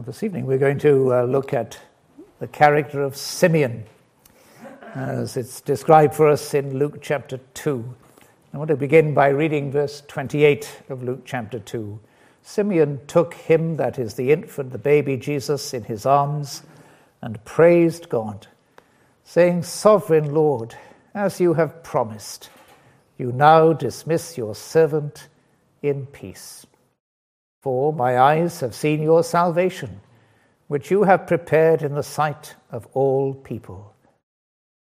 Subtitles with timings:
[0.00, 1.78] Well, this evening we're going to uh, look at
[2.38, 3.84] the character of Simeon
[4.94, 7.94] as it's described for us in Luke chapter 2.
[8.54, 12.00] I want to begin by reading verse 28 of Luke chapter 2.
[12.40, 16.62] Simeon took him, that is the infant, the baby Jesus, in his arms
[17.20, 18.46] and praised God,
[19.22, 20.76] saying, Sovereign Lord,
[21.12, 22.48] as you have promised,
[23.18, 25.28] you now dismiss your servant
[25.82, 26.64] in peace.
[27.62, 30.00] For my eyes have seen your salvation,
[30.68, 33.94] which you have prepared in the sight of all people,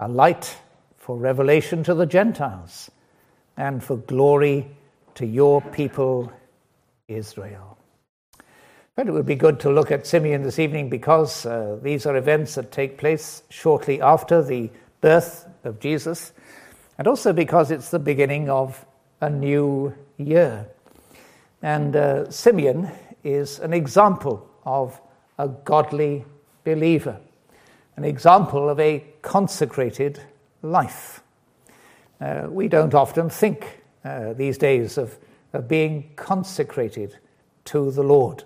[0.01, 0.57] a light
[0.97, 2.91] for revelation to the Gentiles
[3.57, 4.67] and for glory
[5.17, 6.33] to your people
[7.09, 7.77] Israel.
[8.97, 12.17] But it would be good to look at Simeon this evening because uh, these are
[12.17, 14.71] events that take place shortly after the
[15.01, 16.33] birth of Jesus,
[16.97, 18.87] and also because it's the beginning of
[19.21, 20.69] a new year.
[21.65, 22.91] And uh, Simeon
[23.23, 25.01] is an example of
[25.39, 26.27] a godly
[26.63, 27.19] believer,
[27.97, 30.21] an example of a consecrated
[30.61, 31.23] life.
[32.21, 35.17] Uh, we don't often think uh, these days of,
[35.55, 37.17] of being consecrated
[37.65, 38.45] to the Lord,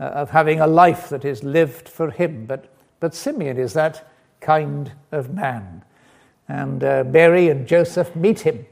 [0.00, 2.46] uh, of having a life that is lived for Him.
[2.46, 5.84] But, but Simeon is that kind of man.
[6.48, 8.64] And uh, Mary and Joseph meet him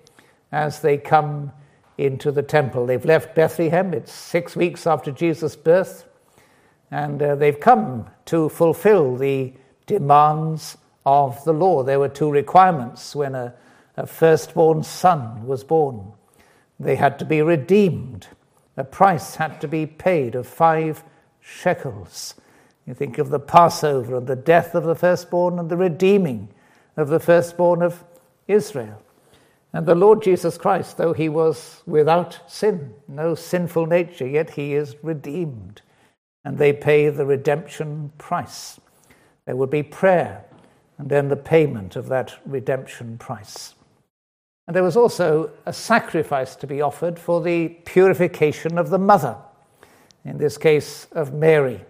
[0.51, 1.53] as they come
[2.01, 2.87] into the temple.
[2.87, 6.07] They've left Bethlehem, it's six weeks after Jesus' birth,
[6.91, 9.53] and uh, they've come to fulfill the
[9.87, 10.77] demands
[11.07, 11.83] of the law.
[11.83, 13.55] There were two requirements when a,
[13.97, 16.13] a firstborn son was born
[16.81, 18.27] they had to be redeemed,
[18.77, 21.05] a price had to be paid of five
[21.39, 22.35] shekels.
[22.87, 26.49] You think of the Passover and the death of the firstborn and the redeeming
[26.97, 28.03] of the firstborn of
[28.49, 29.03] Israel.
[29.73, 34.75] And the Lord Jesus Christ, though he was without sin, no sinful nature, yet he
[34.75, 35.83] is redeemed.
[36.45, 38.81] And they pay the redemption price.
[39.47, 40.45] There would be prayer
[40.99, 43.75] and then the payment of that redemption price.
[44.67, 49.37] And there was also a sacrifice to be offered for the purification of the mother,
[50.25, 51.85] in this case of Mary.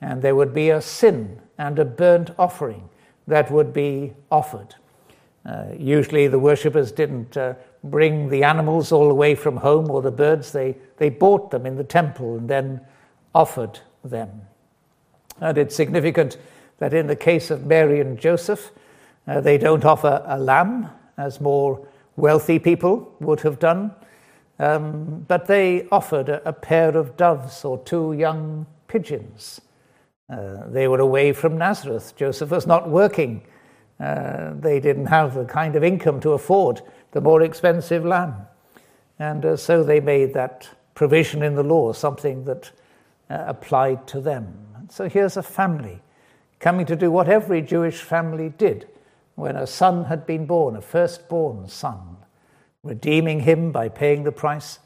[0.00, 2.88] And there would be a sin and a burnt offering
[3.26, 4.74] that would be offered.
[5.44, 10.02] Uh, usually, the worshippers didn't uh, bring the animals all the way from home or
[10.02, 12.80] the birds, they, they bought them in the temple and then
[13.34, 14.42] offered them.
[15.40, 16.36] And it's significant
[16.78, 18.70] that in the case of Mary and Joseph,
[19.26, 21.86] uh, they don't offer a lamb, as more
[22.16, 23.94] wealthy people would have done,
[24.58, 29.60] um, but they offered a, a, pair of doves or two young pigeons.
[30.28, 32.14] Uh, they were away from Nazareth.
[32.16, 33.42] Joseph was not working
[34.00, 36.80] uh, they didn't have the kind of income to afford
[37.12, 38.34] the more expensive lamb.
[39.18, 42.70] And uh, so they made that provision in the law, something that
[43.28, 44.66] uh, applied to them.
[44.88, 46.02] so here's a family
[46.58, 48.88] coming to do what every Jewish family did
[49.34, 52.16] when a son had been born, a firstborn son,
[52.82, 54.78] redeeming him by paying the price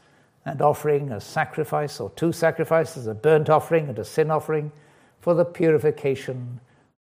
[0.45, 4.71] and offering a sacrifice or two sacrifices, a burnt offering and a sin offering
[5.19, 6.59] for the purification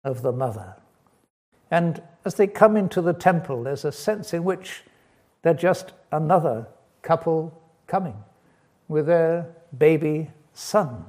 [0.04, 0.76] of the mother.
[1.70, 4.84] And as they come into the temple, there's a sense in which
[5.42, 6.68] they're just another
[7.02, 8.16] couple coming
[8.88, 9.48] with their
[9.78, 11.06] baby son.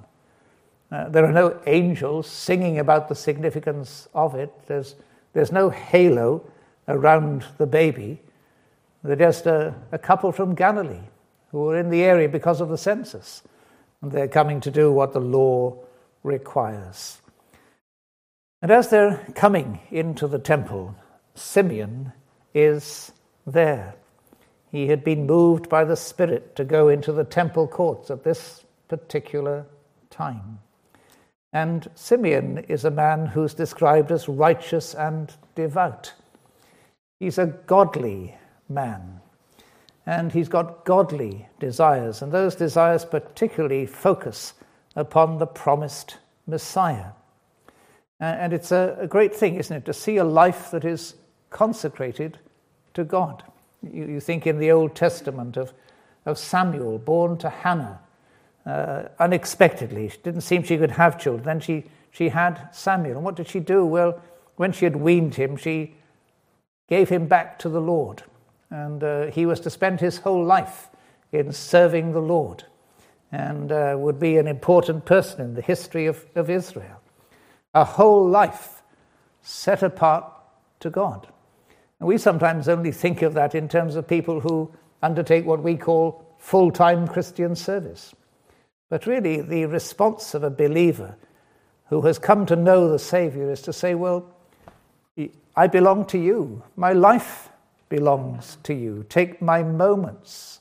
[0.91, 4.53] Uh, there are no angels singing about the significance of it.
[4.67, 4.95] There's,
[5.33, 6.45] there's no halo
[6.89, 8.21] around the baby.
[9.05, 11.07] They're just a, a couple from Galilee
[11.53, 13.43] who are in the area because of the census.
[14.03, 15.77] And they're coming to do what the law
[16.23, 17.21] requires.
[18.61, 20.97] And as they're coming into the temple,
[21.35, 22.13] Simeon
[22.55, 23.13] is
[23.47, 23.95] there.
[24.71, 28.65] He had been moved by the Spirit to go into the temple courts at this
[28.89, 29.67] particular
[30.11, 30.59] time.
[31.53, 36.13] And Simeon is a man who's described as righteous and devout.
[37.21, 38.37] He's a godly
[38.69, 39.21] man.
[40.05, 44.55] And he's got godly desires, and those desires particularly focus
[44.97, 47.13] upon the promised Messiah.
[48.21, 51.15] And it's a, great thing, isn't it, to see a life that is
[51.51, 52.39] consecrated
[52.95, 53.45] to God.
[53.83, 55.73] You, think in the Old Testament of,
[56.27, 58.01] of Samuel, born to Hannah
[58.67, 60.09] uh, unexpectedly.
[60.09, 61.45] She didn't seem she could have children.
[61.45, 63.17] Then she, she had Samuel.
[63.17, 63.87] And what did she do?
[63.87, 64.21] Well,
[64.57, 65.95] when she had weaned him, she
[66.89, 68.25] gave him back to the Lord.
[68.71, 70.89] And uh, he was to spend his whole life
[71.31, 72.65] in serving the Lord
[73.31, 77.01] and uh, would be an important person in the history of, of Israel
[77.75, 78.83] a whole life
[79.43, 80.25] set apart
[80.81, 81.29] to God.
[82.01, 84.73] And we sometimes only think of that in terms of people who
[85.03, 88.15] undertake what we call full time Christian service.
[88.89, 91.17] But really, the response of a believer
[91.87, 94.31] who has come to know the Savior is to say, Well,
[95.57, 96.63] I belong to you.
[96.77, 97.49] My life
[97.89, 99.05] belongs to you.
[99.09, 100.61] Take my moments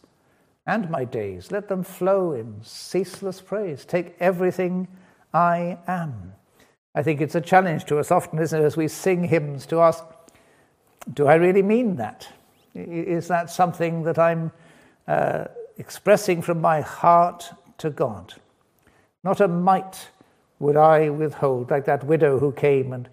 [0.65, 3.85] and my days, let them flow in ceaseless praise.
[3.85, 4.87] Take everything
[5.33, 6.33] I am.
[6.97, 9.81] I think it's a challenge to us often, isn't it, as we sing hymns to
[9.81, 10.03] ask,
[11.13, 12.27] Do I really mean that?
[12.73, 14.51] Is that something that I'm
[15.07, 15.45] uh,
[15.77, 18.33] expressing from my heart to God?
[19.23, 20.09] Not a mite
[20.57, 23.07] would I withhold, like that widow who came and,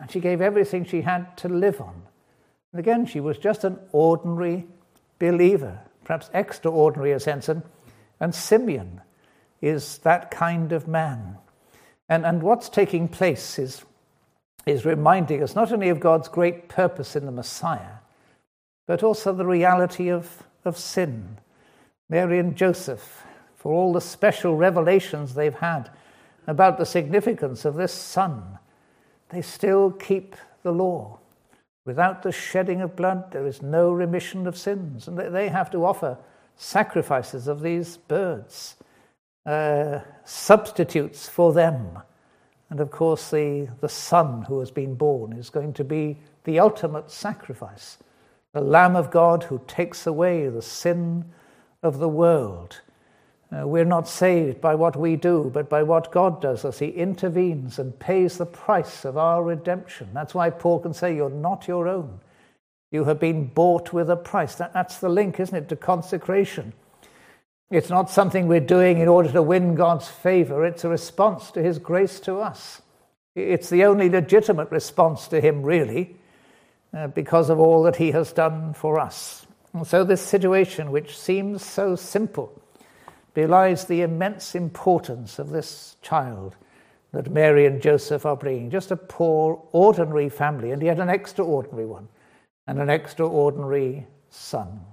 [0.00, 2.02] and she gave everything she had to live on.
[2.72, 4.66] And again, she was just an ordinary
[5.20, 7.62] believer, perhaps extraordinary as Henson.
[8.18, 9.00] And Simeon
[9.60, 11.38] is that kind of man.
[12.12, 13.86] And, and what's taking place is,
[14.66, 18.00] is reminding us not only of God's great purpose in the Messiah,
[18.86, 21.38] but also the reality of, of sin.
[22.10, 23.24] Mary and Joseph,
[23.56, 25.88] for all the special revelations they've had
[26.46, 28.58] about the significance of this son,
[29.30, 31.18] they still keep the law.
[31.86, 35.08] Without the shedding of blood, there is no remission of sins.
[35.08, 36.18] And they have to offer
[36.56, 38.76] sacrifices of these birds,
[39.46, 41.98] uh, substitutes for them.
[42.70, 46.58] And of course, the, the Son who has been born is going to be the
[46.60, 47.98] ultimate sacrifice,
[48.52, 51.24] the Lamb of God who takes away the sin
[51.82, 52.80] of the world.
[53.52, 56.88] Uh, we're not saved by what we do, but by what God does as He
[56.88, 60.08] intervenes and pays the price of our redemption.
[60.14, 62.20] That's why Paul can say, You're not your own.
[62.90, 64.54] You have been bought with a price.
[64.54, 66.72] That, that's the link, isn't it, to consecration.
[67.72, 71.62] It's not something we're doing in order to win God's favor, it's a response to
[71.62, 72.82] His grace to us.
[73.34, 76.14] It's the only legitimate response to Him, really,
[76.92, 79.46] uh, because of all that He has done for us.
[79.72, 82.52] And so, this situation, which seems so simple,
[83.32, 86.56] belies the immense importance of this child
[87.12, 88.68] that Mary and Joseph are bringing.
[88.68, 92.08] Just a poor, ordinary family, and yet an extraordinary one,
[92.66, 94.91] and an extraordinary son.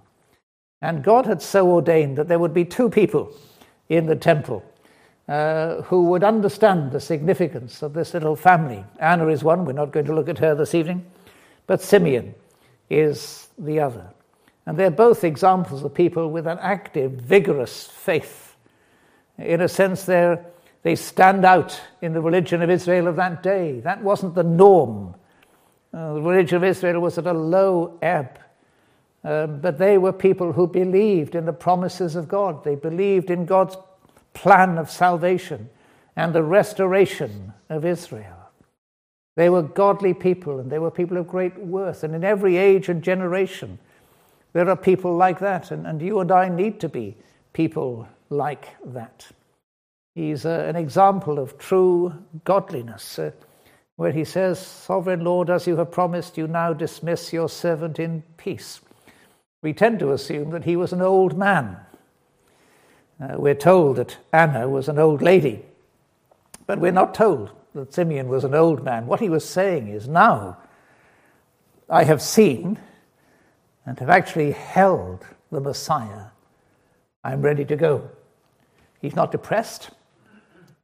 [0.81, 3.33] And God had so ordained that there would be two people
[3.89, 4.63] in the temple
[5.27, 8.83] uh, who would understand the significance of this little family.
[8.99, 11.05] Anna is one, we're not going to look at her this evening,
[11.67, 12.33] but Simeon
[12.89, 14.07] is the other.
[14.65, 18.55] And they're both examples of people with an active, vigorous faith.
[19.37, 20.45] In a sense, they're,
[20.83, 23.79] they stand out in the religion of Israel of that day.
[23.81, 25.15] That wasn't the norm.
[25.93, 28.39] Uh, the religion of Israel was at a low ebb.
[29.23, 32.63] Um, but they were people who believed in the promises of God.
[32.63, 33.75] They believed in God's
[34.33, 35.69] plan of salvation
[36.15, 38.37] and the restoration of Israel.
[39.35, 42.03] They were godly people and they were people of great worth.
[42.03, 43.79] And in every age and generation,
[44.53, 47.15] there are people like that, and, and you and I need to be
[47.53, 49.27] people like that.
[50.15, 52.13] He's uh, an example of true
[52.45, 53.31] godliness, uh,
[53.95, 58.23] where he says, Sovereign Lord, as you have promised, you now dismiss your servant in
[58.37, 58.81] peace.
[59.61, 61.77] We tend to assume that he was an old man.
[63.21, 65.65] Uh, we're told that Anna was an old lady,
[66.65, 69.05] but we're not told that Simeon was an old man.
[69.05, 70.57] What he was saying is, Now
[71.89, 72.79] I have seen
[73.85, 76.27] and have actually held the Messiah,
[77.23, 78.09] I'm ready to go.
[79.01, 79.89] He's not depressed.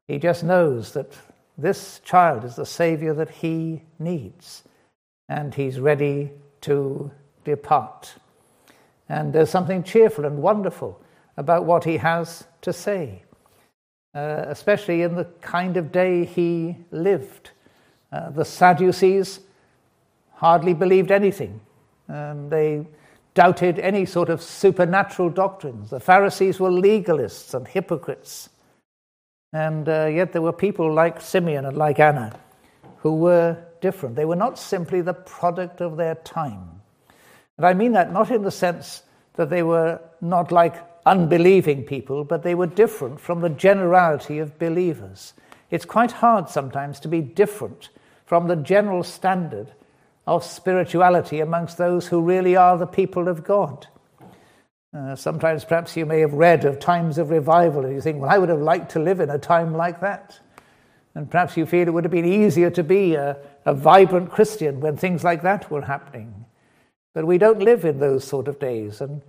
[0.08, 1.14] He just knows that
[1.58, 4.64] this child is the Savior that he needs,
[5.30, 7.12] and he's ready to
[7.44, 8.16] depart.
[9.10, 11.02] And there's something cheerful and wonderful
[11.38, 13.24] about what he has to say,
[14.14, 17.52] uh, especially in the kind of day he lived.
[18.12, 19.42] Uh, the Sadducees
[20.34, 21.62] hardly believed anything
[22.10, 22.86] um, they
[23.34, 25.90] doubted any sort of supernatural doctrines.
[25.90, 28.50] The Pharisees were legalists and hypocrites.
[29.52, 32.38] And uh, yet there were people like Simeon and like Anna
[32.98, 34.16] who were different.
[34.16, 36.82] They were not simply the product of their time.
[37.58, 39.04] And I mean that not in the sense
[39.36, 44.58] that they were not like unbelieving people, but they were different from the generality of
[44.60, 45.34] believers.
[45.70, 47.90] It's quite hard sometimes to be different
[48.26, 49.72] from the general standard
[50.28, 53.88] of spirituality amongst those who really are the people of God.
[54.96, 58.32] Uh, sometimes perhaps you may have read of times of revival and you think, well,
[58.32, 60.40] I would have liked to live in a time like that.
[61.14, 64.80] And perhaps you feel it would have been easier to be a, a vibrant Christian
[64.80, 66.46] when things like that were happening.
[67.16, 69.00] But we don't live in those sort of days.
[69.00, 69.22] And,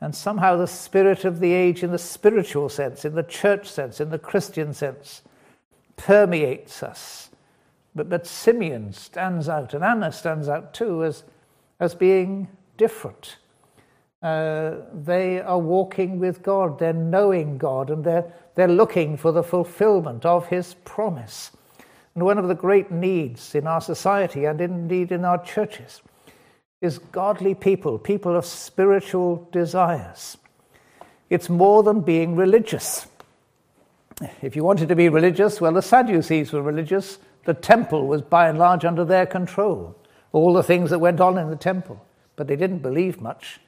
[0.00, 4.00] and somehow the spirit of the age, in the spiritual sense, in the church sense,
[4.00, 5.22] in the Christian sense,
[5.96, 7.30] permeates us.
[7.94, 11.22] But, but Simeon stands out, and Anna stands out too, as,
[11.78, 13.36] as being different.
[14.20, 19.44] Uh, they are walking with God, they're knowing God, and they're, they're looking for the
[19.44, 21.52] fulfillment of His promise.
[22.16, 26.02] And one of the great needs in our society and indeed in our churches
[26.82, 30.36] is godly people, people of spiritual desires.
[31.30, 33.06] It's more than being religious.
[34.42, 37.18] If you wanted to be religious, well, the Sadducees were religious.
[37.44, 39.96] The temple was by and large under their control,
[40.32, 42.04] all the things that went on in the temple,
[42.36, 43.60] but they didn't believe much.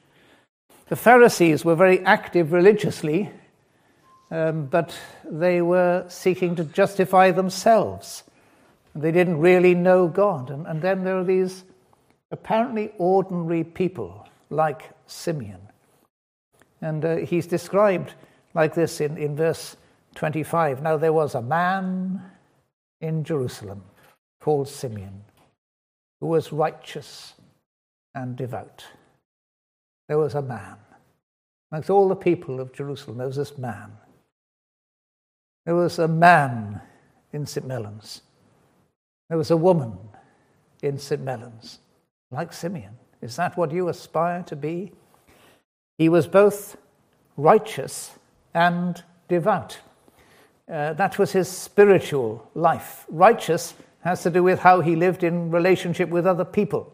[0.88, 3.30] The Pharisees were very active religiously,
[4.30, 4.94] um, but
[5.24, 8.24] they were seeking to justify themselves.
[8.94, 10.50] They didn't really know God.
[10.50, 11.64] And, and then there are these
[12.34, 15.60] apparently ordinary people like Simeon.
[16.80, 18.14] And uh, he's described
[18.54, 19.76] like this in, in verse
[20.16, 20.82] 25.
[20.82, 22.20] Now there was a man
[23.00, 23.84] in Jerusalem
[24.40, 25.22] called Simeon
[26.20, 27.34] who was righteous
[28.16, 28.84] and devout.
[30.08, 30.76] There was a man.
[31.70, 33.92] Amongst all the people of Jerusalem, there was this man.
[35.66, 36.80] There was a man
[37.32, 37.66] in St.
[37.66, 38.22] Mellons.
[39.28, 39.96] There was a woman
[40.82, 41.22] in St.
[41.22, 41.78] Mellons,
[42.34, 42.98] like Simeon.
[43.22, 44.92] Is that what you aspire to be?
[45.96, 46.76] He was both
[47.36, 48.18] righteous
[48.52, 49.78] and devout.
[50.70, 53.06] Uh, that was his spiritual life.
[53.08, 56.92] Righteous has to do with how he lived in relationship with other people,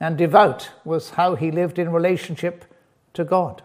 [0.00, 2.64] and devout was how he lived in relationship
[3.12, 3.62] to God.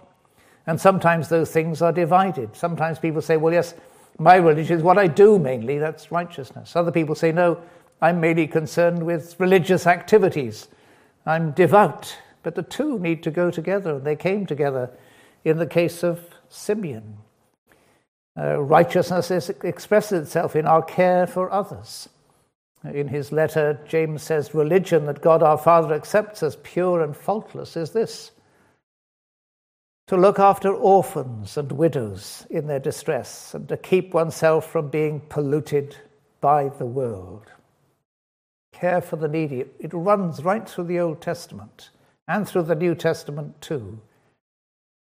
[0.68, 2.56] And sometimes those things are divided.
[2.56, 3.74] Sometimes people say, well, yes,
[4.20, 6.76] my religion is what I do mainly, that's righteousness.
[6.76, 7.62] Other people say, no,
[8.02, 10.68] I'm mainly concerned with religious activities.
[11.26, 12.18] I'm devout.
[12.44, 13.96] But the two need to go together.
[13.96, 14.90] And they came together
[15.44, 17.18] in the case of Simeon.
[18.38, 22.08] Uh, righteousness is, expresses itself in our care for others.
[22.86, 27.76] In his letter, James says, Religion that God our Father accepts as pure and faultless
[27.76, 28.32] is this
[30.08, 35.20] to look after orphans and widows in their distress and to keep oneself from being
[35.30, 35.96] polluted
[36.42, 37.52] by the world
[38.72, 39.66] care for the needy.
[39.80, 41.90] It runs right through the Old Testament
[42.28, 44.00] and through the New Testament too.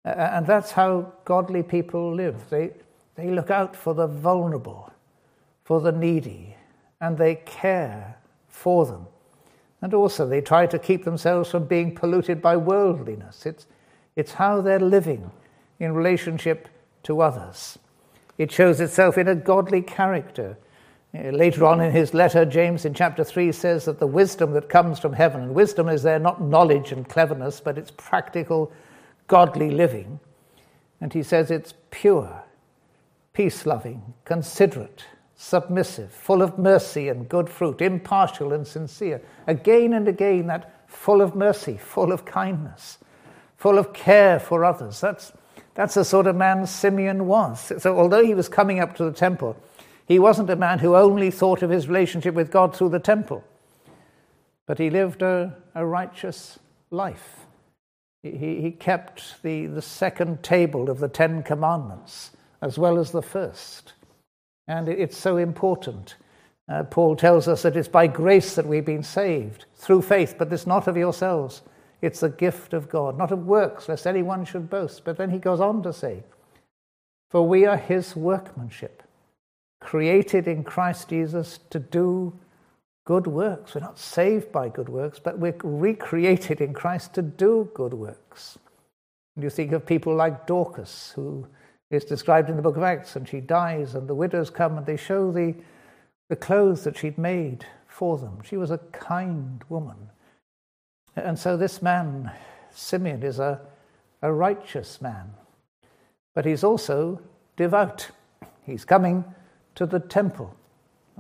[0.05, 2.51] And that's how godly people live.
[2.51, 2.73] They,
[3.15, 4.93] they look out for the vulnerable,
[5.65, 6.57] for the needy,
[7.01, 8.19] and they care
[8.49, 9.07] for them.
[9.81, 13.47] And also, they try to keep themselves from being polluted by worldliness.
[13.47, 13.67] It's,
[14.17, 15.31] it's how they're living
[15.79, 16.69] in relationship
[17.05, 17.79] to others.
[18.39, 20.57] It shows itself in a godly character
[21.15, 24.99] later on in his letter, James in chapter 3 says that the wisdom that comes
[24.99, 28.73] from heaven, and wisdom is there not knowledge and cleverness, but it's practical,
[29.29, 30.19] godly living.
[31.01, 32.43] And he says it's pure,
[33.33, 35.05] peace loving, considerate,
[35.37, 39.21] submissive, full of mercy and good fruit, impartial and sincere.
[39.47, 42.99] Again and again, that full of mercy, full of kindness,
[43.57, 45.01] full of care for others.
[45.01, 45.33] That's,
[45.75, 47.73] that's the sort of man Simeon was.
[47.79, 49.57] So, although he was coming up to the temple,
[50.07, 53.43] he wasn't a man who only thought of his relationship with God through the temple,
[54.67, 56.59] but he lived a, a righteous
[56.91, 57.47] life.
[58.23, 62.31] He, he kept the, the second table of the Ten Commandments
[62.63, 63.93] as well as the first.
[64.67, 66.17] And it's so important.
[66.67, 70.51] Uh, Paul tells us that it's by grace that we've been saved through faith, but
[70.51, 71.61] it's not of yourselves.
[72.01, 75.05] It's a gift of God, not of works, lest anyone should boast.
[75.05, 76.23] But then he goes on to say,
[77.31, 79.03] For we are his workmanship
[79.85, 82.33] created in Christ Jesus to do
[83.05, 83.75] good works.
[83.75, 88.59] We're not saved by good works, but we're recreated in Christ to do good works.
[89.37, 91.47] And you think of people like Dorcas, who
[91.91, 94.87] is described in the book of Acts, and she dies, and the widows come and
[94.87, 95.55] they show the,
[96.31, 98.39] the clothes that she'd made for them.
[98.43, 100.09] She was a kind woman.
[101.15, 102.33] And so this man,
[102.71, 103.61] Simeon, is a,
[104.23, 105.35] a righteous man,
[106.35, 107.21] but he's also
[107.57, 108.09] devout.
[108.65, 109.25] He's coming
[109.75, 110.55] to the temple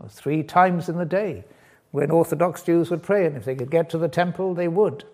[0.08, 1.44] three times in the day
[1.90, 5.04] when Orthodox Jews would pray, and if they could get to the temple, they would.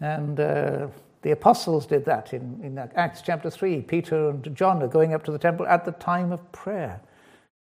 [0.00, 0.88] And uh,
[1.22, 3.82] the apostles did that in, in Acts chapter 3.
[3.82, 7.00] Peter and John are going up to the temple at the time of prayer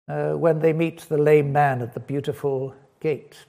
[0.07, 3.45] uh, when they meet the lame man at the beautiful gate.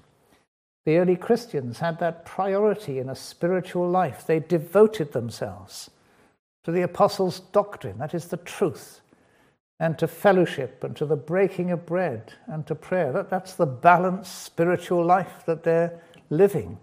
[0.84, 4.26] The early Christians had that priority in a spiritual life.
[4.26, 5.90] They devoted themselves
[6.64, 9.00] to the apostles' doctrine, that is the truth,
[9.80, 13.12] and to fellowship and to the breaking of bread and to prayer.
[13.12, 16.78] That, that's the balanced spiritual life that they're living.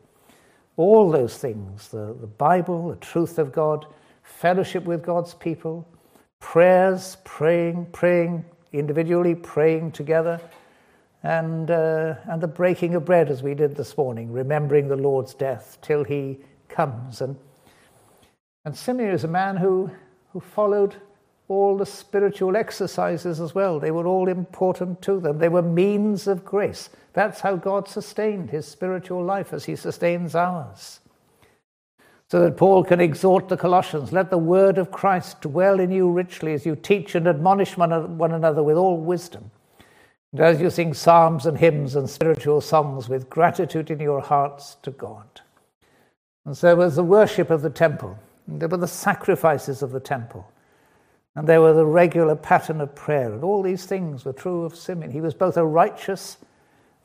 [0.76, 3.86] All those things the, the Bible, the truth of God,
[4.24, 5.88] fellowship with God's people,
[6.40, 10.42] prayers, praying, praying individually, praying together,
[11.24, 15.34] and, uh, and the breaking of bread as we did this morning, remembering the Lord's
[15.34, 17.22] death till he comes.
[17.22, 17.38] And,
[18.66, 19.92] and Simeon is a man who,
[20.32, 20.96] who followed
[21.50, 23.80] all the spiritual exercises as well.
[23.80, 25.38] They were all important to them.
[25.40, 26.90] They were means of grace.
[27.14, 31.00] That's how God sustained his spiritual life as he sustains ours.
[32.30, 36.12] So that Paul can exhort the Colossians let the word of Christ dwell in you
[36.12, 39.50] richly as you teach and admonish one another with all wisdom.
[40.34, 44.76] And as you sing psalms and hymns and spiritual songs with gratitude in your hearts
[44.84, 45.40] to God.
[46.46, 50.02] And so there was the worship of the temple, there were the sacrifices of the
[50.02, 50.46] temple.
[51.38, 53.32] And there was a regular pattern of prayer.
[53.32, 55.12] And all these things were true of Simeon.
[55.12, 56.38] He was both a righteous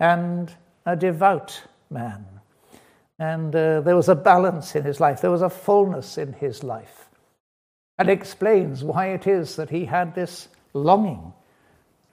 [0.01, 0.51] and
[0.87, 2.25] a devout man.
[3.19, 6.65] And uh, there was a balance in his life, there was a fullness in his
[6.65, 7.11] life.
[7.99, 11.35] And explains why it is that he had this longing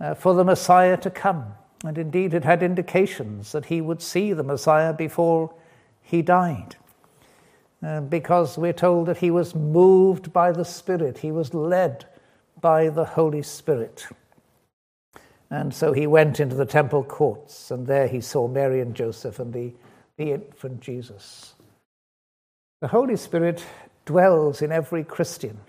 [0.02, 1.46] uh, for the Messiah to come.
[1.86, 5.54] And indeed, it had indications that he would see the Messiah before
[6.02, 6.76] he died.
[7.82, 12.06] Uh, because we're told that he was moved by the Spirit, he was led
[12.62, 14.08] by the Holy Spirit.
[15.50, 19.40] And so he went into the temple courts, and there he saw Mary and Joseph
[19.40, 19.74] and the,
[20.18, 21.56] the infant Jesus.
[22.82, 23.66] The Holy Spirit
[24.06, 25.60] dwells in every Christian.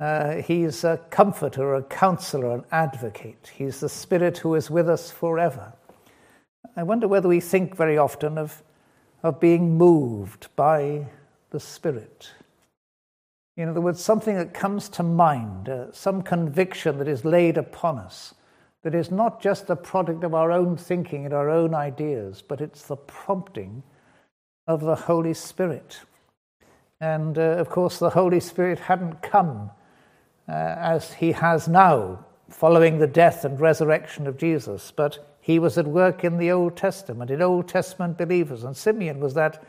[0.00, 3.52] Uh, he's a comforter, a counselor, an advocate.
[3.54, 5.72] He's the Spirit who is with us forever.
[6.76, 8.62] I wonder whether we think very often of
[9.24, 11.06] of being moved by
[11.48, 12.30] the Spirit.
[13.56, 17.98] In other words, something that comes to mind, uh, some conviction that is laid upon
[17.98, 18.34] us,
[18.82, 22.60] that is not just the product of our own thinking and our own ideas, but
[22.60, 23.82] it's the prompting
[24.66, 26.00] of the Holy Spirit.
[27.00, 29.70] And uh, of course, the Holy Spirit hadn't come
[30.48, 35.78] uh, as he has now, following the death and resurrection of Jesus, but he was
[35.78, 39.62] at work in the Old Testament, in Old Testament believers, and Simeon was that,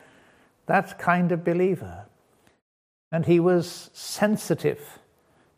[0.66, 2.06] that kind of believer.
[3.12, 5.00] And he was sensitive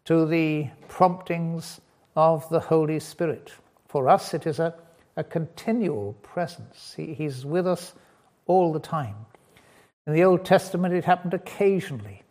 [0.05, 1.81] to the promptings
[2.15, 3.51] of the Holy Spirit.
[3.87, 4.73] For us, it is a,
[5.15, 6.93] a continual presence.
[6.95, 7.93] He, he's with us
[8.45, 9.15] all the time.
[10.05, 12.23] In the Old Testament, it happened occasionally.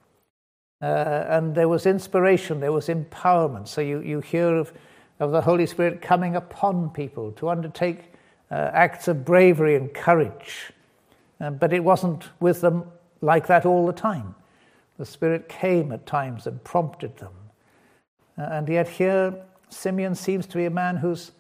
[0.81, 3.69] Uh, and there was inspiration, there was empowerment.
[3.69, 4.73] So you, you hear of
[5.19, 8.13] of the Holy Spirit coming upon people to undertake
[8.51, 10.73] uh, acts of bravery and courage.
[11.41, 12.85] Uh, but it wasn't with them
[13.21, 14.35] like that all the time.
[14.99, 17.33] The Spirit came at times and prompted them.
[18.39, 19.35] Uh, and yet, here,
[19.69, 21.33] Simeon seems to be a man who's,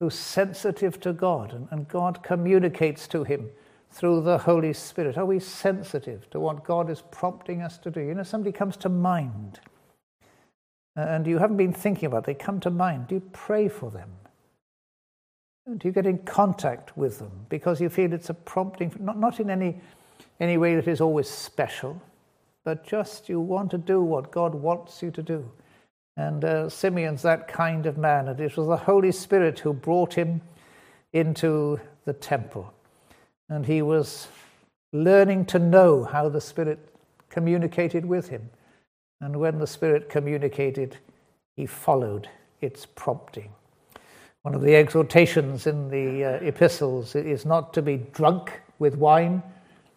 [0.00, 3.48] who's sensitive to God, and, and God communicates to him
[3.90, 5.16] through the Holy Spirit.
[5.16, 8.00] Are we sensitive to what God is prompting us to do?
[8.00, 9.60] You know, somebody comes to mind
[10.96, 13.08] and you haven't been thinking about, they come to mind.
[13.08, 14.10] Do you pray for them?
[15.78, 19.40] Do you get in contact with them because you feel it's a prompting, not, not
[19.40, 19.80] in any,
[20.38, 22.00] any way that is always special,
[22.64, 25.50] but just you want to do what God wants you to do.
[26.16, 30.14] And uh, Simeon's that kind of man, and it was the Holy Spirit who brought
[30.14, 30.40] him
[31.12, 32.72] into the temple.
[33.48, 34.28] And he was
[34.92, 36.78] learning to know how the Spirit
[37.28, 38.48] communicated with him.
[39.20, 40.96] And when the Spirit communicated,
[41.56, 42.28] he followed
[42.60, 43.50] its prompting.
[44.42, 49.42] One of the exhortations in the uh, epistles is not to be drunk with wine,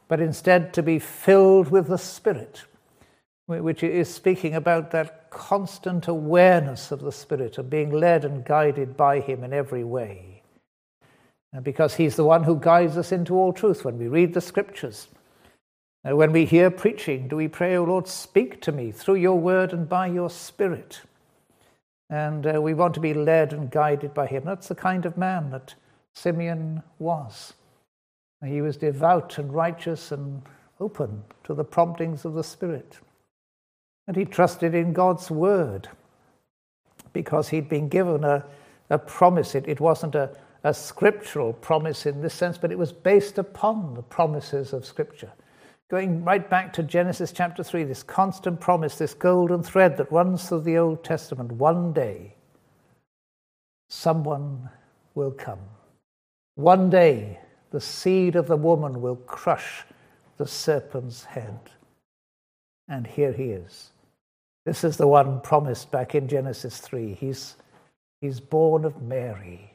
[0.08, 2.64] but instead to be filled with the Spirit,
[3.48, 8.96] which is speaking about that constant awareness of the Spirit, of being led and guided
[8.98, 10.42] by Him in every way.
[11.54, 13.86] And Because He's the one who guides us into all truth.
[13.86, 15.08] When we read the Scriptures,
[16.08, 19.40] uh, when we hear preaching, do we pray, O Lord, speak to me through your
[19.40, 21.02] word and by your spirit?
[22.10, 24.44] And uh, we want to be led and guided by him.
[24.46, 25.76] That's the kind of man that
[26.14, 27.54] Simeon was.
[28.46, 30.42] He was devout and righteous and
[30.80, 33.00] open to the promptings of the Spirit.
[34.08, 35.90] And he trusted in God's word
[37.14, 38.46] because he'd been given a,
[38.90, 39.56] a promise.
[39.56, 40.30] It, it wasn't a,
[40.64, 45.32] a scriptural promise in this sense, but it was based upon the promises of Scripture
[45.90, 50.48] going right back to Genesis chapter 3, this constant promise, this golden thread that runs
[50.48, 51.52] through the Old Testament.
[51.54, 52.36] One day,
[53.88, 54.70] someone
[55.16, 55.60] will come.
[56.56, 57.40] One day,
[57.72, 59.84] the seed of the woman will crush
[60.38, 61.60] the serpent's head.
[62.88, 63.92] And here he is.
[64.66, 67.14] This is the one promised back in Genesis 3.
[67.14, 67.56] He's,
[68.22, 69.74] he's born of Mary.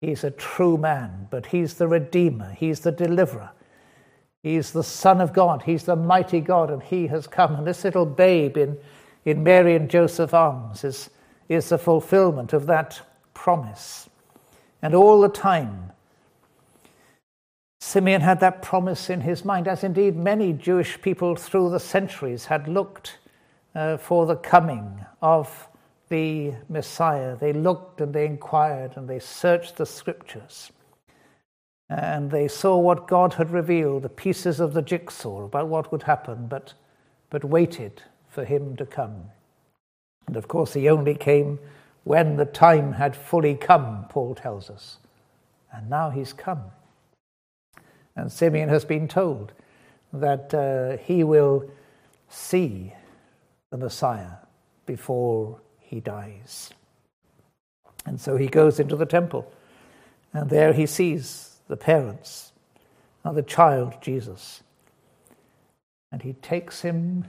[0.00, 3.50] He's a true man, but he's the Redeemer, he's the deliverer.
[4.42, 5.62] He's the Son of God.
[5.62, 7.54] He's the mighty God, and He has come.
[7.56, 8.78] And this little babe in,
[9.24, 11.10] in Mary and Joseph's arms is,
[11.48, 13.00] is the fulfillment of that
[13.34, 14.08] promise.
[14.82, 15.92] And all the time,
[17.80, 22.44] Simeon had that promise in his mind, as indeed many Jewish people through the centuries
[22.44, 23.18] had looked
[23.74, 25.66] uh, for the coming of
[26.10, 27.36] the Messiah.
[27.36, 30.70] They looked and they inquired and they searched the scriptures.
[31.88, 36.02] And they saw what God had revealed, the pieces of the jigsaw about what would
[36.02, 36.74] happen, but,
[37.30, 39.24] but waited for him to come.
[40.26, 41.58] And of course, he only came
[42.04, 44.98] when the time had fully come, Paul tells us.
[45.72, 46.62] And now he's come.
[48.20, 49.52] And Simeon has been told
[50.12, 51.70] that uh, he will
[52.28, 52.92] see
[53.70, 54.32] the Messiah
[54.84, 56.68] before he dies.
[58.04, 59.50] And so he goes into the temple,
[60.34, 62.52] and there he sees the parents
[63.24, 64.62] and the child Jesus.
[66.12, 67.24] And he takes him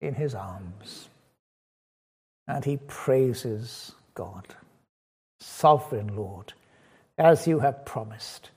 [0.00, 1.08] in his arms
[2.48, 4.56] and he praises God.
[5.38, 6.52] Sovereign Lord,
[7.16, 8.50] as you have promised,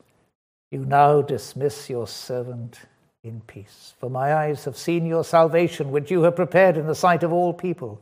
[0.71, 2.79] you now dismiss your servant
[3.23, 3.93] in peace.
[3.99, 7.31] For my eyes have seen your salvation, which you have prepared in the sight of
[7.31, 8.01] all people,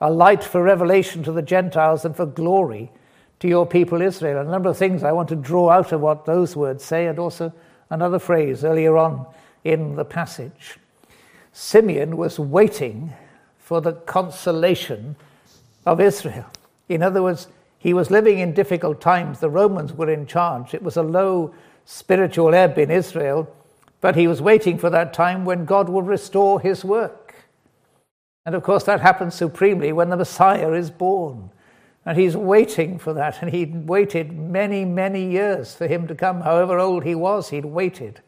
[0.00, 2.90] a light for revelation to the Gentiles and for glory
[3.40, 4.46] to your people Israel.
[4.46, 7.18] A number of things I want to draw out of what those words say, and
[7.18, 7.52] also
[7.90, 9.26] another phrase earlier on
[9.64, 10.78] in the passage.
[11.52, 13.12] Simeon was waiting
[13.58, 15.16] for the consolation
[15.86, 16.46] of Israel.
[16.88, 19.40] In other words, he was living in difficult times.
[19.40, 20.74] The Romans were in charge.
[20.74, 23.52] It was a low spiritual ebb in Israel,
[24.00, 27.34] but he was waiting for that time when God would restore his work.
[28.46, 31.50] And of course, that happens supremely when the Messiah is born.
[32.06, 33.40] And he's waiting for that.
[33.40, 36.42] And he'd waited many, many years for him to come.
[36.42, 38.20] However old he was, he'd waited.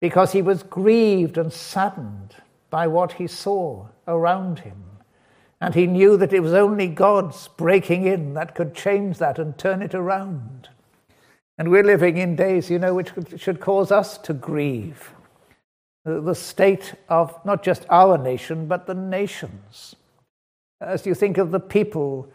[0.00, 2.34] Because he was grieved and saddened
[2.70, 4.82] by what he saw around him.
[5.60, 9.56] And he knew that it was only God's breaking in that could change that and
[9.56, 10.68] turn it around.
[11.58, 15.12] And we're living in days, you know, which should cause us to grieve
[16.06, 19.96] the state of not just our nation, but the nations.
[20.80, 22.28] As you think of the people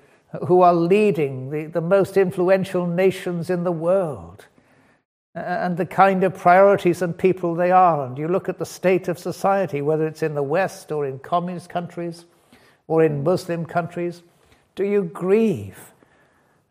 [0.47, 4.45] who are leading the, the most influential nations in the world
[5.36, 9.07] and the kind of priorities and people they are, and you look at the state
[9.07, 12.25] of society, whether it's in the West or in communist countries
[12.88, 14.21] or in Muslim countries,
[14.75, 15.93] do you grieve?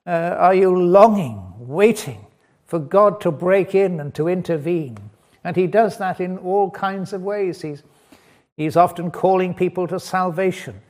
[0.06, 2.26] Uh, are you longing, waiting
[2.70, 4.96] for God to break in and to intervene?
[5.44, 7.62] And He does that in all kinds of ways.
[7.62, 7.82] He's,
[8.56, 10.80] he's often calling people to salvation.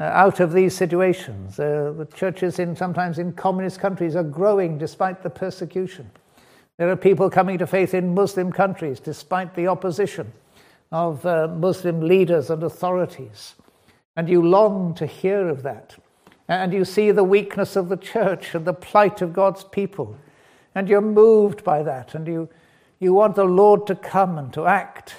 [0.00, 1.58] Uh, out of these situations.
[1.58, 6.08] Uh, the churches in sometimes in communist countries are growing despite the persecution.
[6.76, 10.32] There are people coming to faith in Muslim countries despite the opposition
[10.92, 13.56] of uh, Muslim leaders and authorities.
[14.14, 15.96] And you long to hear of that.
[16.46, 20.16] And you see the weakness of the church and the plight of God's people.
[20.74, 22.14] And you're moved by that.
[22.14, 22.48] And you,
[22.98, 25.14] you want the Lord to come and to act,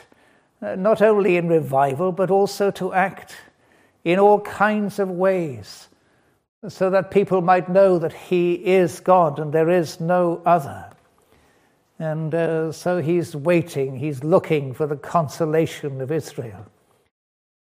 [0.62, 3.36] uh, not only in revival, but also to act
[4.04, 5.90] in all kinds of ways,
[6.68, 10.90] so that people might know that He is God and there is no other.
[11.98, 16.66] And uh, so He's waiting, He's looking for the consolation of Israel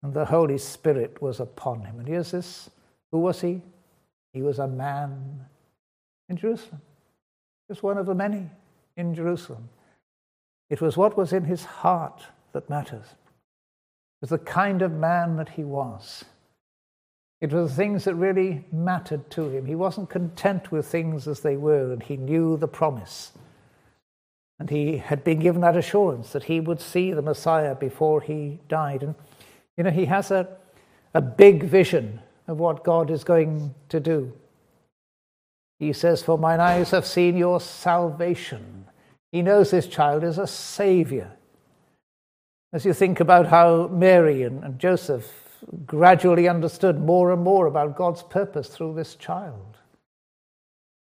[0.02, 1.98] and the Holy Spirit was upon him.
[1.98, 2.70] And here's this
[3.11, 3.62] who was he?
[4.32, 5.46] He was a man
[6.28, 6.80] in Jerusalem,
[7.72, 8.50] just one of the many
[8.98, 9.66] in Jerusalem.
[10.68, 13.06] It was what was in his heart that matters.
[13.06, 16.26] It was the kind of man that he was.
[17.40, 19.64] It was the things that really mattered to him.
[19.64, 23.32] He wasn't content with things as they were, and he knew the promise.
[24.58, 28.61] And he had been given that assurance that he would see the Messiah before he
[28.68, 29.02] died.
[29.02, 29.14] And
[29.78, 30.46] you know, he has a,
[31.14, 34.30] a big vision of what God is going to do.
[35.83, 38.87] He says, For mine eyes have seen your salvation.
[39.33, 41.33] He knows this child is a savior.
[42.73, 45.29] As you think about how Mary and, and Joseph
[45.85, 49.79] gradually understood more and more about God's purpose through this child.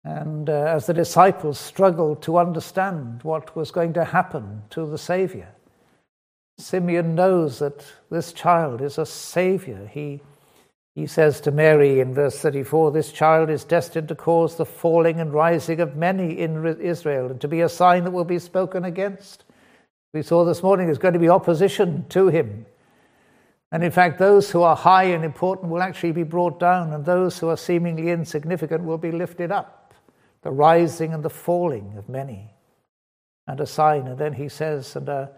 [0.03, 4.97] And uh, as the disciples struggled to understand what was going to happen to the
[4.97, 5.49] Savior,
[6.57, 9.87] Simeon knows that this child is a savior.
[9.93, 10.21] He,
[10.95, 15.19] he says to Mary in verse 34 This child is destined to cause the falling
[15.19, 18.85] and rising of many in Israel and to be a sign that will be spoken
[18.85, 19.43] against.
[20.13, 22.67] We saw this morning there's going to be opposition to him.
[23.71, 27.03] And in fact, those who are high and important will actually be brought down, and
[27.03, 29.95] those who are seemingly insignificant will be lifted up.
[30.43, 32.53] The rising and the falling of many.
[33.47, 34.05] And a sign.
[34.05, 35.31] And then he says, and a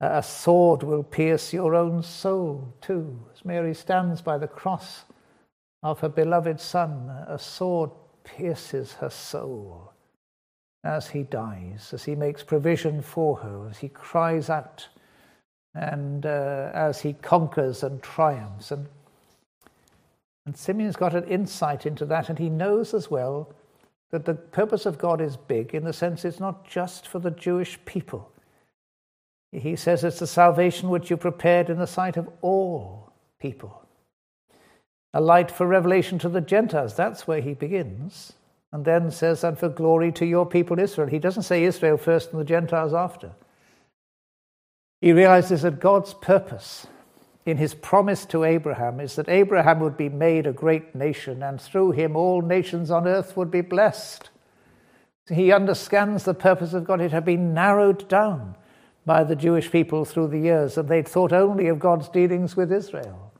[0.00, 3.18] a sword will pierce your own soul too.
[3.34, 5.04] As Mary stands by the cross
[5.82, 7.90] of her beloved Son, a sword
[8.24, 9.92] pierces her soul
[10.84, 14.88] as he dies, as he makes provision for her, as he cries out
[15.74, 18.70] and uh, as he conquers and triumphs.
[18.70, 18.86] And,
[20.46, 23.52] and Simeon's got an insight into that, and he knows as well
[24.10, 27.30] that the purpose of God is big in the sense it's not just for the
[27.30, 28.30] Jewish people.
[29.52, 33.82] He says it's the salvation which you prepared in the sight of all people.
[35.14, 38.34] A light for revelation to the Gentiles, that's where he begins.
[38.72, 41.06] And then says, and for glory to your people Israel.
[41.06, 43.32] He doesn't say Israel first and the Gentiles after.
[45.00, 46.86] He realizes that God's purpose
[47.46, 51.60] in his promise to Abraham is that Abraham would be made a great nation, and
[51.60, 54.30] through him all nations on earth would be blessed.
[55.28, 57.00] He understands the purpose of God.
[57.00, 58.56] It had been narrowed down
[59.06, 62.72] by the Jewish people through the years, and they'd thought only of God's dealings with
[62.72, 63.32] Israel.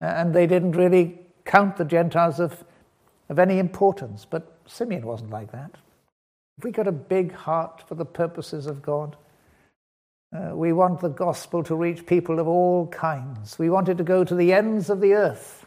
[0.00, 2.64] And they didn't really count the Gentiles of,
[3.28, 4.26] of any importance.
[4.28, 5.70] But Simeon wasn't like that.
[6.58, 9.16] If we got a big heart for the purposes of God,
[10.34, 13.56] uh, we want the gospel to reach people of all kinds.
[13.56, 15.64] We want it to go to the ends of the earth.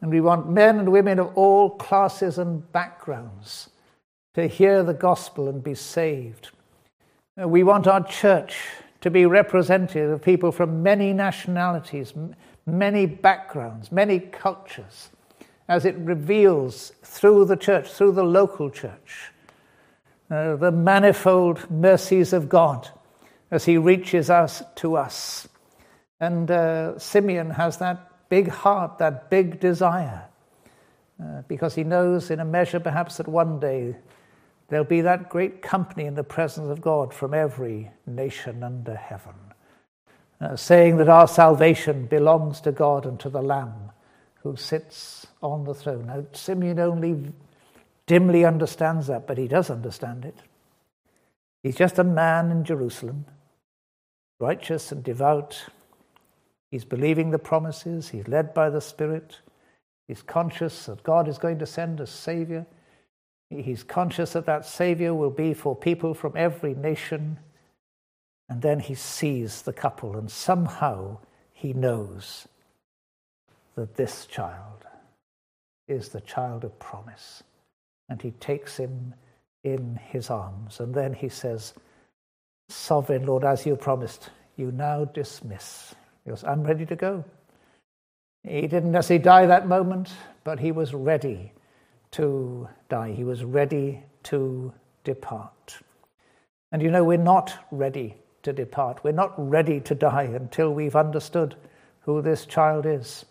[0.00, 3.68] And we want men and women of all classes and backgrounds
[4.34, 6.50] to hear the gospel and be saved.
[7.40, 8.58] Uh, we want our church
[9.00, 12.12] to be representative of people from many nationalities,
[12.66, 15.08] many backgrounds, many cultures,
[15.66, 19.32] as it reveals through the church, through the local church,
[20.30, 22.90] uh, the manifold mercies of God
[23.50, 25.48] as he reaches us to us.
[26.20, 30.24] And uh, Simeon has that big heart, that big desire,
[31.22, 33.96] uh, because he knows in a measure perhaps that one day
[34.72, 39.34] there'll be that great company in the presence of God from every nation under heaven,
[40.40, 43.90] uh, saying that our salvation belongs to God and to the Lamb
[44.42, 46.06] who sits on the throne.
[46.06, 47.34] Now, Simeon only
[48.06, 50.38] dimly understands that, but he does understand it.
[51.62, 53.26] He's just a man in Jerusalem
[54.40, 55.66] righteous and devout.
[56.70, 58.08] He's believing the promises.
[58.08, 59.38] He's led by the Spirit.
[60.08, 62.64] He's conscious that God is going to send a Savior.
[63.60, 67.38] He's conscious that that Savior will be for people from every nation.
[68.48, 71.18] And then he sees the couple, and somehow
[71.52, 72.48] he knows
[73.74, 74.84] that this child
[75.88, 77.42] is the child of promise.
[78.08, 79.14] And he takes him
[79.64, 80.80] in his arms.
[80.80, 81.74] And then he says,
[82.68, 85.94] Sovereign Lord, as you promised, you now dismiss.
[86.24, 87.24] He goes, I'm ready to go.
[88.44, 90.10] He didn't necessarily die that moment,
[90.44, 91.52] but he was ready
[92.12, 93.12] to die.
[93.12, 94.72] He was ready to
[95.04, 95.78] depart.
[96.70, 99.04] And you know, we're not ready to depart.
[99.04, 101.54] We're not ready to die until we've understood
[102.00, 103.24] who this child is.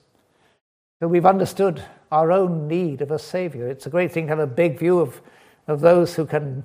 [1.00, 3.68] That we've understood our own need of a Savior.
[3.68, 5.22] It's a great thing to have a big view of,
[5.68, 6.64] of those who can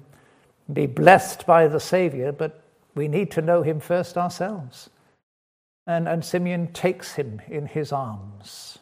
[0.73, 2.63] be blessed by the Savior, but
[2.95, 4.91] we need to know him first ourselves.
[5.87, 8.79] And, and Simeon takes him in his arms,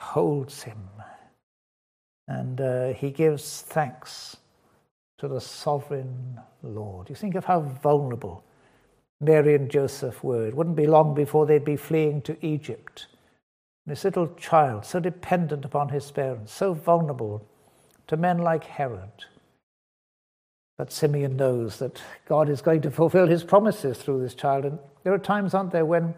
[0.00, 0.88] holds him,
[2.28, 4.36] and uh, he gives thanks
[5.18, 7.08] to the sovereign Lord.
[7.08, 8.44] You think of how vulnerable
[9.20, 10.46] Mary and Joseph were.
[10.46, 13.06] It wouldn't be long before they'd be fleeing to Egypt.
[13.86, 17.44] This little child, so dependent upon his parents, so vulnerable
[18.06, 19.24] to men like Herod.
[20.76, 24.66] But Simeon knows that God is going to fulfill his promises through this child.
[24.66, 26.14] And there are times, aren't there, when,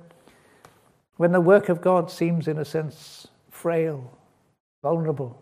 [1.16, 4.18] when the work of God seems, in a sense, frail,
[4.82, 5.40] vulnerable,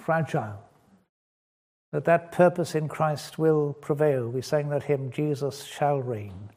[0.00, 0.62] fragile.
[1.92, 4.28] That that purpose in Christ will prevail.
[4.28, 6.50] We sang that hymn, Jesus shall reign,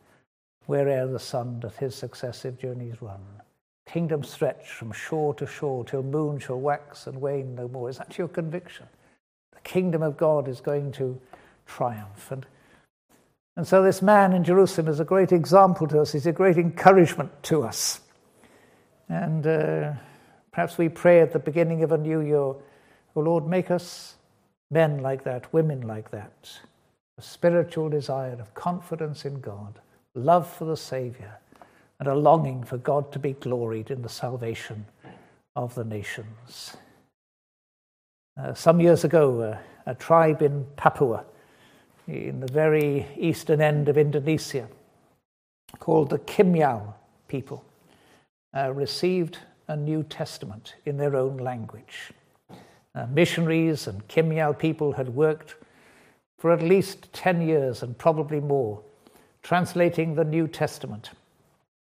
[0.68, 3.22] where'er the sun doth his successive journeys run.
[3.88, 7.90] Kingdom stretch from shore to shore till moon shall wax and wane no more.
[7.90, 8.86] Is that your conviction?
[9.54, 11.20] The kingdom of God is going to
[11.66, 12.32] triumph.
[12.32, 12.46] And,
[13.58, 16.58] and so this man in Jerusalem is a great example to us, he's a great
[16.58, 18.00] encouragement to us.
[19.10, 19.94] And uh,
[20.52, 22.54] perhaps we pray at the beginning of a new year,
[23.16, 24.16] oh Lord, make us
[24.72, 26.50] men like that, women like that.
[27.18, 29.80] A spiritual desire of confidence in God,
[30.16, 31.38] love for the Savior,
[32.00, 34.86] and a longing for God to be gloried in the salvation
[35.56, 36.76] of the nations.
[38.36, 41.24] Uh, some years ago, uh, a tribe in Papua
[42.08, 44.68] in the very eastern end of Indonesia
[45.80, 46.94] called the Kimyal
[47.28, 47.64] people
[48.56, 52.12] uh, received a New Testament in their own language.
[52.96, 55.56] Uh, missionaries and Kimyal people had worked
[56.38, 58.82] for at least 10 years and probably more,
[59.42, 61.12] translating the New Testament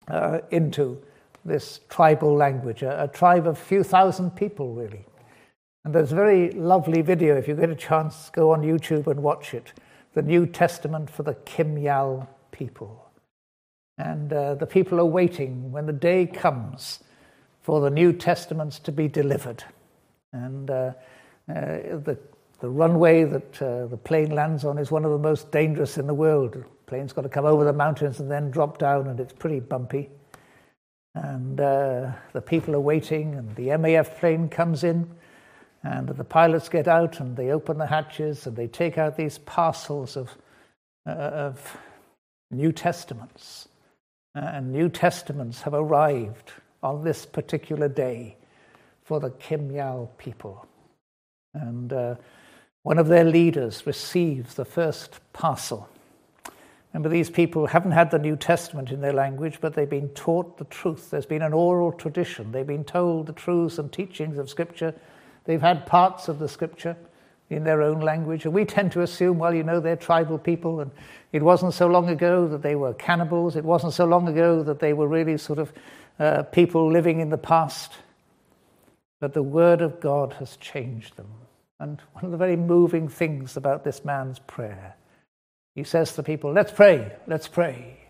[0.07, 1.01] uh, into
[1.43, 5.05] this tribal language, a, a tribe of a few thousand people, really.
[5.83, 9.21] And there's a very lovely video, if you get a chance, go on YouTube and
[9.21, 9.73] watch it
[10.15, 13.05] the New Testament for the Kimyal people.
[13.97, 17.03] And uh, the people are waiting when the day comes
[17.61, 19.63] for the New Testaments to be delivered.
[20.33, 20.93] And uh,
[21.49, 22.17] uh, the,
[22.59, 26.07] the runway that uh, the plane lands on is one of the most dangerous in
[26.07, 26.53] the world.
[26.53, 29.59] The plane's got to come over the mountains and then drop down, and it's pretty
[29.59, 30.09] bumpy.
[31.13, 35.09] And uh, the people are waiting, and the MAF plane comes in,
[35.85, 39.37] and the pilots get out and they open the hatches and they take out these
[39.37, 40.35] parcels of,
[41.05, 41.77] of
[42.49, 43.67] New Testaments.
[44.35, 48.35] Uh, and New Testaments have arrived on this particular day
[49.05, 50.67] for the Kimyal people.
[51.53, 52.15] And uh,
[52.81, 55.87] one of their leaders receives the first parcel.
[56.91, 60.57] Remember, these people haven't had the New Testament in their language, but they've been taught
[60.57, 61.11] the truth.
[61.11, 62.51] There's been an oral tradition.
[62.51, 64.93] They've been told the truths and teachings of Scripture.
[65.43, 66.95] They've had parts of the Scripture
[67.49, 68.45] in their own language.
[68.45, 70.89] And we tend to assume, well, you know, they're tribal people, and
[71.31, 73.55] it wasn't so long ago that they were cannibals.
[73.55, 75.73] It wasn't so long ago that they were really sort of
[76.17, 77.91] uh, people living in the past.
[79.25, 81.31] But the Word of God has changed them.
[81.79, 84.97] And one of the very moving things about this man's prayer,
[85.73, 88.01] he says to people, Let's pray, let's pray.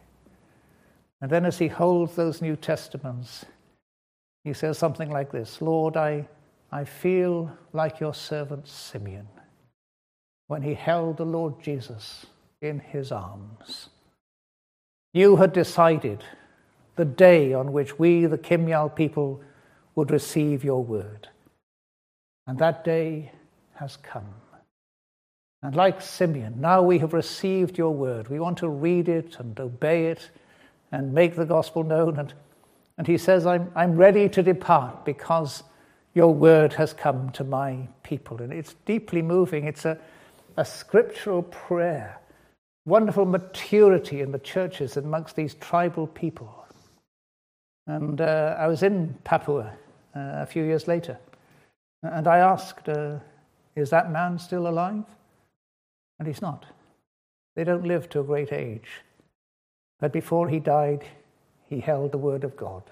[1.22, 3.46] And then as he holds those New Testaments,
[4.44, 6.28] he says something like this Lord, I,
[6.70, 9.30] I feel like your servant Simeon
[10.48, 12.26] when he held the Lord Jesus
[12.62, 13.88] in his arms.
[15.14, 16.26] You had decided
[16.98, 19.42] the day on which we, the Kimyal people,
[19.96, 21.30] would receive your word.
[22.48, 23.32] And that day
[23.76, 24.28] has come.
[25.64, 28.28] And like Simeon, now we have received your word.
[28.28, 30.30] We want to read it and obey it
[30.92, 32.20] and make the gospel known.
[32.20, 32.34] And,
[32.98, 35.64] and he says, I'm, I'm ready to depart because
[36.14, 38.42] your word has come to my people.
[38.42, 39.66] And it's deeply moving.
[39.66, 39.98] It's a,
[40.56, 42.20] a scriptural prayer,
[42.86, 46.66] wonderful maturity in the churches amongst these tribal people.
[47.88, 49.74] And uh, I was in Papua
[50.16, 51.18] a few years later,
[52.02, 53.20] and I asked, uh,
[53.76, 55.04] Is that man still alive?
[56.20, 56.66] And he's not.
[57.56, 59.02] They don't live to a great age.
[60.00, 61.06] But before he died,
[61.68, 62.84] he held the Word of God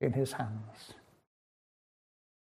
[0.00, 0.94] in his hands.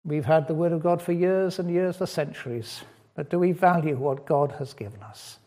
[0.06, 2.84] We've had the Word of God for years and years, for centuries,
[3.16, 5.40] but do we value what God has given us?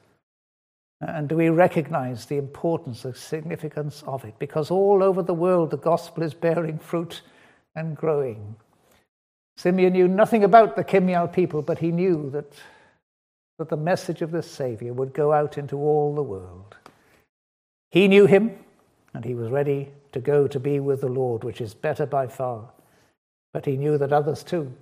[1.01, 4.39] And do we recognize the importance, the significance of it?
[4.39, 7.21] Because all over the world, the gospel is bearing fruit
[7.77, 8.57] and growing.
[9.57, 12.53] Simeon knew nothing about the Kimyal people, but he knew that,
[13.59, 16.77] that the message of the Savior would go out into all the world.
[17.91, 18.59] He knew him,
[19.15, 22.27] and he was ready to go to be with the Lord, which is better by
[22.27, 22.71] far.
[23.53, 24.73] But he knew that others too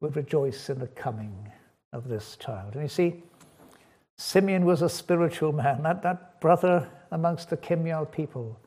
[0.00, 1.50] would rejoice in the coming
[1.92, 2.74] of this child.
[2.74, 3.22] And you see,
[4.16, 5.82] Simeon was a spiritual man.
[5.82, 8.58] That, that brother amongst the Kimyal people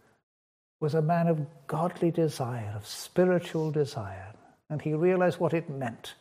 [0.80, 4.34] was a man of godly desire, of spiritual desire.
[4.70, 6.14] And he realized what it meant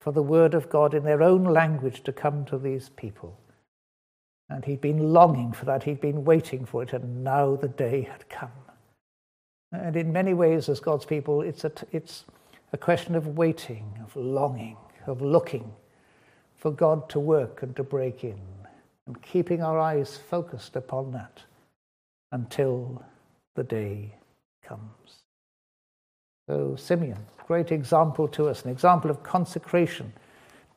[0.00, 3.38] for the word of God in their own language to come to these people.
[4.48, 8.02] And he'd been longing for that, he'd been waiting for it, and now the day
[8.02, 8.50] had come.
[9.70, 12.24] And in many ways, as God's people, it's a, it's
[12.72, 15.72] a question of waiting, of longing, of looking
[16.56, 18.40] for God to work and to break in
[19.06, 21.42] and keeping our eyes focused upon that
[22.30, 23.02] until
[23.54, 24.14] the day
[24.64, 25.24] comes.
[26.48, 30.12] So, Simeon, great example to us, an example of consecration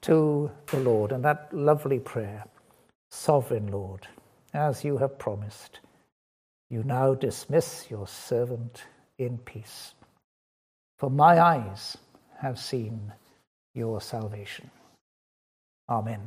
[0.01, 2.45] to the Lord, and that lovely prayer
[3.11, 4.07] Sovereign Lord,
[4.53, 5.79] as you have promised,
[6.69, 8.83] you now dismiss your servant
[9.17, 9.93] in peace.
[10.97, 11.97] For my eyes
[12.39, 13.13] have seen
[13.73, 14.69] your salvation.
[15.89, 16.21] Amen.